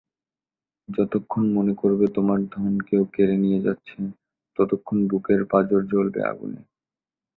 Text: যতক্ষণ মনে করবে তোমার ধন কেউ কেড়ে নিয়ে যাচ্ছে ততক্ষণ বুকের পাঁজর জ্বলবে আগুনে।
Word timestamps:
যতক্ষণ 0.89 1.43
মনে 1.53 1.73
করবে 1.75 2.05
তোমার 2.15 2.39
ধন 2.49 2.73
কেউ 2.87 3.03
কেড়ে 3.13 3.35
নিয়ে 3.37 3.63
যাচ্ছে 3.65 3.97
ততক্ষণ 4.57 4.97
বুকের 5.07 5.41
পাঁজর 5.51 5.81
জ্বলবে 5.91 6.19
আগুনে। 6.23 6.61